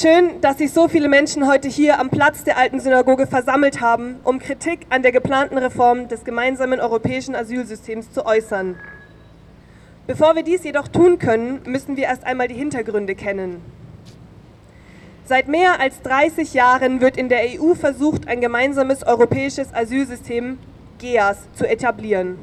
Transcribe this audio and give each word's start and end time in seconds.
Schön, 0.00 0.40
dass 0.42 0.58
sich 0.58 0.70
so 0.70 0.86
viele 0.86 1.08
Menschen 1.08 1.48
heute 1.48 1.66
hier 1.66 1.98
am 1.98 2.08
Platz 2.08 2.44
der 2.44 2.56
alten 2.56 2.78
Synagoge 2.78 3.26
versammelt 3.26 3.80
haben, 3.80 4.20
um 4.22 4.38
Kritik 4.38 4.86
an 4.90 5.02
der 5.02 5.10
geplanten 5.10 5.58
Reform 5.58 6.06
des 6.06 6.22
gemeinsamen 6.22 6.78
europäischen 6.78 7.34
Asylsystems 7.34 8.12
zu 8.12 8.24
äußern. 8.24 8.76
Bevor 10.06 10.36
wir 10.36 10.44
dies 10.44 10.62
jedoch 10.62 10.86
tun 10.86 11.18
können, 11.18 11.62
müssen 11.64 11.96
wir 11.96 12.04
erst 12.04 12.22
einmal 12.22 12.46
die 12.46 12.54
Hintergründe 12.54 13.16
kennen. 13.16 13.60
Seit 15.24 15.48
mehr 15.48 15.80
als 15.80 16.00
30 16.02 16.54
Jahren 16.54 17.00
wird 17.00 17.16
in 17.16 17.28
der 17.28 17.60
EU 17.60 17.74
versucht, 17.74 18.28
ein 18.28 18.40
gemeinsames 18.40 19.04
europäisches 19.04 19.74
Asylsystem, 19.74 20.60
GEAS, 20.98 21.38
zu 21.54 21.68
etablieren. 21.68 22.38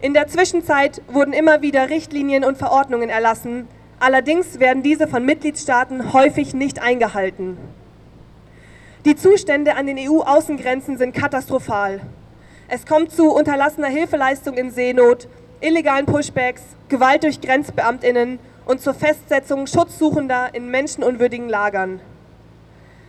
In 0.00 0.14
der 0.14 0.28
Zwischenzeit 0.28 1.02
wurden 1.08 1.32
immer 1.32 1.62
wieder 1.62 1.90
Richtlinien 1.90 2.44
und 2.44 2.58
Verordnungen 2.58 3.08
erlassen, 3.08 3.66
Allerdings 4.00 4.60
werden 4.60 4.84
diese 4.84 5.08
von 5.08 5.24
Mitgliedstaaten 5.24 6.12
häufig 6.12 6.54
nicht 6.54 6.80
eingehalten. 6.80 7.58
Die 9.04 9.16
Zustände 9.16 9.74
an 9.74 9.86
den 9.86 9.98
EU-Außengrenzen 9.98 10.98
sind 10.98 11.14
katastrophal. 11.14 12.00
Es 12.68 12.86
kommt 12.86 13.10
zu 13.10 13.32
unterlassener 13.32 13.88
Hilfeleistung 13.88 14.56
in 14.56 14.70
Seenot, 14.70 15.26
illegalen 15.60 16.06
Pushbacks, 16.06 16.62
Gewalt 16.88 17.24
durch 17.24 17.40
Grenzbeamtinnen 17.40 18.38
und 18.66 18.80
zur 18.80 18.94
Festsetzung 18.94 19.66
Schutzsuchender 19.66 20.50
in 20.52 20.70
menschenunwürdigen 20.70 21.48
Lagern. 21.48 22.00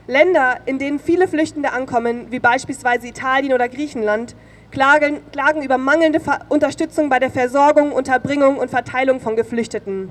Länder, 0.07 0.57
in 0.65 0.79
denen 0.79 0.97
viele 0.97 1.27
Flüchtende 1.27 1.71
ankommen, 1.71 2.27
wie 2.31 2.39
beispielsweise 2.39 3.07
Italien 3.07 3.53
oder 3.53 3.69
Griechenland, 3.69 4.35
klagen, 4.71 5.19
klagen 5.31 5.61
über 5.61 5.77
mangelnde 5.77 6.19
Unterstützung 6.47 7.09
bei 7.09 7.19
der 7.19 7.29
Versorgung, 7.29 7.91
Unterbringung 7.91 8.57
und 8.57 8.71
Verteilung 8.71 9.19
von 9.19 9.35
Geflüchteten. 9.35 10.09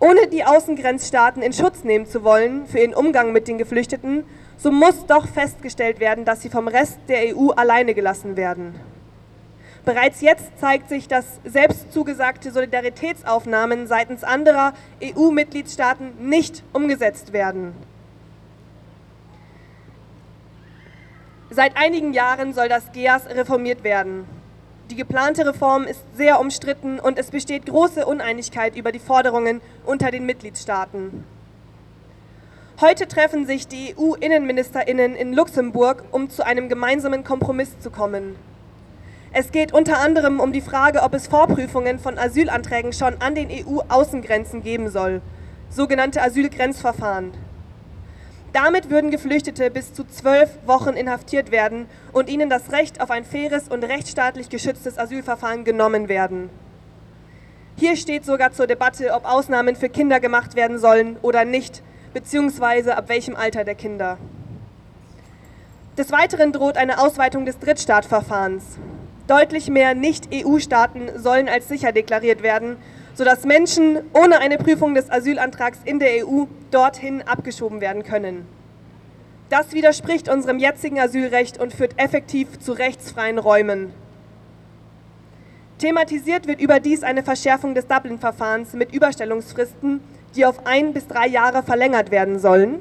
Ohne 0.00 0.28
die 0.28 0.44
Außengrenzstaaten 0.44 1.42
in 1.42 1.52
Schutz 1.52 1.82
nehmen 1.82 2.06
zu 2.06 2.22
wollen 2.22 2.66
für 2.66 2.78
ihren 2.78 2.94
Umgang 2.94 3.32
mit 3.32 3.48
den 3.48 3.58
Geflüchteten, 3.58 4.24
so 4.56 4.70
muss 4.70 5.06
doch 5.06 5.26
festgestellt 5.26 5.98
werden, 5.98 6.24
dass 6.24 6.40
sie 6.42 6.50
vom 6.50 6.68
Rest 6.68 6.98
der 7.08 7.36
EU 7.36 7.50
alleine 7.50 7.94
gelassen 7.94 8.36
werden. 8.36 8.74
Bereits 9.84 10.20
jetzt 10.20 10.58
zeigt 10.60 10.88
sich, 10.88 11.08
dass 11.08 11.40
selbst 11.44 11.92
zugesagte 11.92 12.52
Solidaritätsaufnahmen 12.52 13.86
seitens 13.86 14.22
anderer 14.22 14.72
EU-Mitgliedstaaten 15.02 16.28
nicht 16.28 16.62
umgesetzt 16.72 17.32
werden. 17.32 17.74
Seit 21.50 21.76
einigen 21.76 22.12
Jahren 22.12 22.52
soll 22.52 22.68
das 22.68 22.92
GEAS 22.92 23.26
reformiert 23.30 23.82
werden. 23.82 24.26
Die 24.90 24.96
geplante 24.96 25.46
Reform 25.46 25.84
ist 25.84 26.00
sehr 26.16 26.40
umstritten 26.40 26.98
und 26.98 27.18
es 27.18 27.30
besteht 27.30 27.66
große 27.66 28.06
Uneinigkeit 28.06 28.74
über 28.74 28.90
die 28.90 28.98
Forderungen 28.98 29.60
unter 29.84 30.10
den 30.10 30.24
Mitgliedstaaten. 30.24 31.24
Heute 32.80 33.06
treffen 33.06 33.46
sich 33.46 33.68
die 33.68 33.94
EU-Innenministerinnen 33.98 35.14
in 35.14 35.34
Luxemburg, 35.34 36.04
um 36.10 36.30
zu 36.30 36.46
einem 36.46 36.70
gemeinsamen 36.70 37.22
Kompromiss 37.22 37.78
zu 37.80 37.90
kommen. 37.90 38.36
Es 39.30 39.52
geht 39.52 39.74
unter 39.74 39.98
anderem 39.98 40.40
um 40.40 40.54
die 40.54 40.62
Frage, 40.62 41.02
ob 41.02 41.12
es 41.12 41.26
Vorprüfungen 41.26 41.98
von 41.98 42.16
Asylanträgen 42.16 42.94
schon 42.94 43.20
an 43.20 43.34
den 43.34 43.50
EU-Außengrenzen 43.50 44.62
geben 44.62 44.88
soll, 44.88 45.20
sogenannte 45.68 46.22
Asylgrenzverfahren. 46.22 47.32
Damit 48.52 48.88
würden 48.88 49.10
Geflüchtete 49.10 49.70
bis 49.70 49.92
zu 49.92 50.04
zwölf 50.04 50.50
Wochen 50.64 50.94
inhaftiert 50.94 51.50
werden 51.50 51.86
und 52.12 52.30
ihnen 52.30 52.48
das 52.48 52.72
Recht 52.72 53.00
auf 53.00 53.10
ein 53.10 53.24
faires 53.24 53.68
und 53.68 53.84
rechtsstaatlich 53.84 54.48
geschütztes 54.48 54.98
Asylverfahren 54.98 55.64
genommen 55.64 56.08
werden. 56.08 56.48
Hier 57.76 57.96
steht 57.96 58.24
sogar 58.24 58.52
zur 58.52 58.66
Debatte, 58.66 59.12
ob 59.12 59.24
Ausnahmen 59.24 59.76
für 59.76 59.88
Kinder 59.88 60.18
gemacht 60.18 60.56
werden 60.56 60.78
sollen 60.78 61.16
oder 61.22 61.44
nicht, 61.44 61.82
beziehungsweise 62.14 62.96
ab 62.96 63.08
welchem 63.08 63.36
Alter 63.36 63.64
der 63.64 63.74
Kinder. 63.74 64.18
Des 65.98 66.10
Weiteren 66.10 66.52
droht 66.52 66.76
eine 66.76 66.98
Ausweitung 66.98 67.44
des 67.44 67.58
Drittstaatverfahrens. 67.58 68.64
Deutlich 69.26 69.68
mehr 69.68 69.94
Nicht-EU-Staaten 69.94 71.18
sollen 71.18 71.48
als 71.48 71.68
sicher 71.68 71.92
deklariert 71.92 72.42
werden 72.42 72.78
sodass 73.18 73.42
Menschen 73.44 73.98
ohne 74.14 74.38
eine 74.38 74.58
Prüfung 74.58 74.94
des 74.94 75.10
Asylantrags 75.10 75.80
in 75.84 75.98
der 75.98 76.24
EU 76.24 76.44
dorthin 76.70 77.20
abgeschoben 77.22 77.80
werden 77.80 78.04
können. 78.04 78.46
Das 79.48 79.72
widerspricht 79.72 80.28
unserem 80.28 80.60
jetzigen 80.60 81.00
Asylrecht 81.00 81.58
und 81.58 81.74
führt 81.74 81.98
effektiv 81.98 82.60
zu 82.60 82.70
rechtsfreien 82.70 83.40
Räumen. 83.40 83.92
Thematisiert 85.78 86.46
wird 86.46 86.60
überdies 86.60 87.02
eine 87.02 87.24
Verschärfung 87.24 87.74
des 87.74 87.88
Dublin-Verfahrens 87.88 88.74
mit 88.74 88.94
Überstellungsfristen, 88.94 89.98
die 90.36 90.46
auf 90.46 90.64
ein 90.64 90.92
bis 90.92 91.08
drei 91.08 91.26
Jahre 91.26 91.64
verlängert 91.64 92.12
werden 92.12 92.38
sollen, 92.38 92.80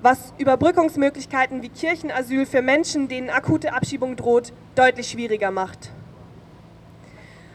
was 0.00 0.32
Überbrückungsmöglichkeiten 0.38 1.60
wie 1.60 1.68
Kirchenasyl 1.68 2.46
für 2.46 2.62
Menschen, 2.62 3.08
denen 3.08 3.28
akute 3.28 3.74
Abschiebung 3.74 4.16
droht, 4.16 4.54
deutlich 4.76 5.10
schwieriger 5.10 5.50
macht. 5.50 5.90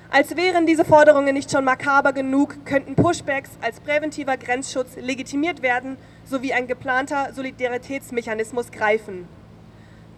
Als 0.09 0.37
wären 0.37 0.65
diese 0.65 0.85
Forderungen 0.85 1.33
nicht 1.33 1.51
schon 1.51 1.65
makaber 1.65 2.13
genug, 2.13 2.65
könnten 2.65 2.95
Pushbacks 2.95 3.51
als 3.61 3.81
präventiver 3.81 4.37
Grenzschutz 4.37 4.95
legitimiert 4.95 5.61
werden 5.61 5.97
sowie 6.23 6.53
ein 6.53 6.67
geplanter 6.67 7.33
Solidaritätsmechanismus 7.33 8.71
greifen. 8.71 9.27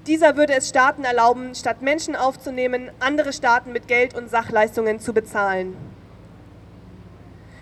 Dieser 0.06 0.38
würde 0.38 0.54
es 0.54 0.70
Staaten 0.70 1.04
erlauben, 1.04 1.56
statt 1.56 1.82
Menschen 1.82 2.16
aufzunehmen, 2.16 2.92
andere 3.00 3.34
Staaten 3.34 3.72
mit 3.72 3.88
Geld 3.88 4.16
und 4.16 4.30
Sachleistungen 4.30 5.00
zu 5.00 5.14
bezahlen. 5.14 5.76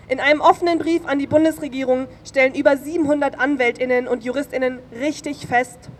In 0.08 0.20
einem 0.20 0.40
offenen 0.40 0.78
Brief 0.78 1.06
an 1.06 1.18
die 1.18 1.26
Bundesregierung 1.26 2.08
stellen 2.26 2.54
über 2.54 2.76
700 2.76 3.38
Anwältinnen 3.38 4.06
und 4.06 4.24
Juristinnen 4.24 4.78
richtig 4.98 5.46
fest, 5.46 5.90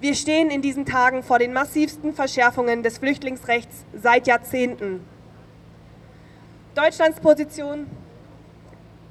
wir 0.00 0.14
stehen 0.14 0.50
in 0.50 0.62
diesen 0.62 0.86
Tagen 0.86 1.22
vor 1.22 1.38
den 1.38 1.52
massivsten 1.52 2.14
Verschärfungen 2.14 2.82
des 2.82 2.98
Flüchtlingsrechts 2.98 3.84
seit 4.00 4.28
Jahrzehnten. 4.28 5.00
Deutschlands 6.74 7.18
Position, 7.20 7.86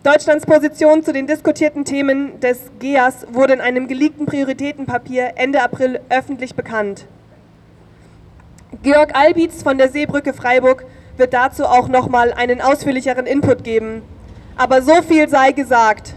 Deutschlands 0.03 0.45
Position 0.45 1.03
zu 1.03 1.12
den 1.12 1.28
diskutierten 1.28 1.84
Themen 1.84 2.40
des 2.40 2.72
GEAS 2.79 3.28
wurde 3.31 3.53
in 3.53 3.62
einem 3.62 3.88
geleakten 3.88 4.25
Prioritätenpapier 4.25 5.34
Ende 5.35 5.62
April 5.62 6.00
öffentlich 6.09 6.56
bekannt. 6.56 7.06
Georg 8.84 9.16
Albitz 9.16 9.63
von 9.63 9.78
der 9.78 9.90
Seebrücke 9.90 10.34
Freiburg 10.34 10.85
wird 11.18 11.34
dazu 11.34 11.66
auch 11.66 11.90
noch 11.90 12.07
mal 12.07 12.31
einen 12.31 12.62
ausführlicheren 12.62 13.25
Input 13.25 13.63
geben. 13.63 14.01
Aber 14.56 14.81
so 14.81 15.01
viel 15.01 15.28
sei 15.28 15.51
gesagt. 15.51 16.13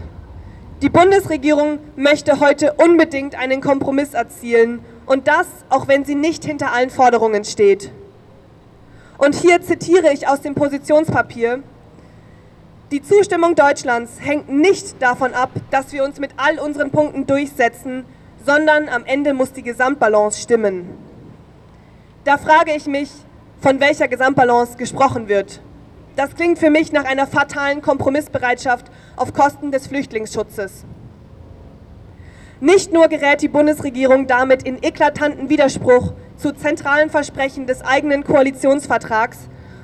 Die 0.81 0.89
Bundesregierung 0.89 1.79
möchte 1.95 2.39
heute 2.39 2.73
unbedingt 2.73 3.35
einen 3.35 3.61
Kompromiss 3.61 4.13
erzielen 4.13 4.79
und 5.05 5.27
das, 5.27 5.47
auch 5.69 5.87
wenn 5.87 6.05
sie 6.05 6.15
nicht 6.15 6.45
hinter 6.45 6.71
allen 6.71 6.91
Forderungen 6.91 7.43
steht. 7.43 7.91
Und 9.23 9.35
hier 9.35 9.61
zitiere 9.61 10.11
ich 10.11 10.27
aus 10.27 10.41
dem 10.41 10.55
Positionspapier. 10.55 11.61
Die 12.91 13.03
Zustimmung 13.03 13.53
Deutschlands 13.53 14.13
hängt 14.19 14.49
nicht 14.49 14.99
davon 14.99 15.35
ab, 15.35 15.51
dass 15.69 15.93
wir 15.93 16.03
uns 16.03 16.19
mit 16.19 16.31
all 16.37 16.57
unseren 16.57 16.89
Punkten 16.89 17.27
durchsetzen, 17.27 18.03
sondern 18.43 18.89
am 18.89 19.05
Ende 19.05 19.35
muss 19.35 19.53
die 19.53 19.61
Gesamtbalance 19.61 20.41
stimmen. 20.41 20.89
Da 22.23 22.39
frage 22.39 22.73
ich 22.75 22.87
mich, 22.87 23.11
von 23.61 23.79
welcher 23.79 24.07
Gesamtbalance 24.07 24.75
gesprochen 24.75 25.27
wird. 25.27 25.61
Das 26.15 26.33
klingt 26.33 26.57
für 26.57 26.71
mich 26.71 26.91
nach 26.91 27.05
einer 27.05 27.27
fatalen 27.27 27.83
Kompromissbereitschaft 27.83 28.87
auf 29.17 29.33
Kosten 29.35 29.71
des 29.71 29.85
Flüchtlingsschutzes. 29.85 30.83
Nicht 32.59 32.91
nur 32.91 33.07
gerät 33.07 33.43
die 33.43 33.49
Bundesregierung 33.49 34.25
damit 34.25 34.63
in 34.63 34.81
eklatanten 34.81 35.47
Widerspruch 35.49 36.13
zu 36.41 36.53
zentralen 36.53 37.09
Versprechen 37.09 37.67
des 37.67 37.83
eigenen 37.83 38.23
Koalitionsvertrags, 38.23 39.37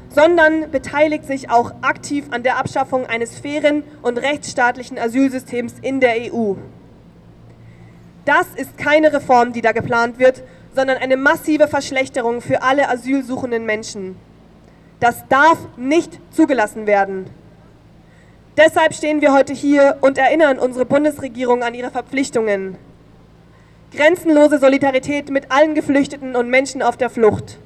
sondern 0.10 0.72
beteiligt 0.72 1.26
sich 1.26 1.50
auch 1.52 1.72
aktiv 1.82 2.26
an 2.32 2.42
der 2.42 2.58
Abschaffung 2.58 3.06
eines 3.06 3.38
fairen 3.38 3.84
und 4.02 4.18
rechtsstaatlichen 4.18 4.98
Asylsystems 4.98 5.76
in 5.82 6.00
der 6.00 6.34
EU. 6.34 6.56
Das 8.26 8.48
ist 8.56 8.78
keine 8.78 9.14
Reform, 9.14 9.54
die 9.54 9.62
da 9.62 9.72
geplant 9.72 10.20
wird, 10.20 10.44
sondern 10.76 10.98
eine 10.98 11.18
massive 11.18 11.68
Verschlechterung 11.68 12.42
für 12.42 12.62
alle 12.62 12.90
asylsuchenden 12.90 13.66
Menschen. 13.66 14.18
Das 15.00 15.28
darf 15.30 15.60
nicht 15.78 16.20
zugelassen 16.32 16.88
werden. 16.88 17.30
Deshalb 18.58 18.96
stehen 18.96 19.22
wir 19.22 19.34
heute 19.34 19.54
hier 19.54 19.98
und 20.02 20.18
erinnern 20.18 20.58
unsere 20.58 20.86
Bundesregierung 20.86 21.62
an 21.62 21.76
ihre 21.76 21.92
Verpflichtungen. 21.92 22.76
Grenzenlose 23.96 24.60
Solidarität 24.60 25.30
mit 25.30 25.50
allen 25.50 25.74
Geflüchteten 25.74 26.36
und 26.36 26.50
Menschen 26.50 26.82
auf 26.82 26.98
der 26.98 27.10
Flucht. 27.10 27.58